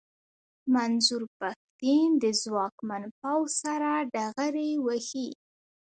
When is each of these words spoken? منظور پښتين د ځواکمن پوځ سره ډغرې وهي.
منظور 0.73 1.23
پښتين 1.39 2.07
د 2.23 2.25
ځواکمن 2.43 3.03
پوځ 3.19 3.49
سره 3.63 3.89
ډغرې 4.13 4.71
وهي. 4.85 5.29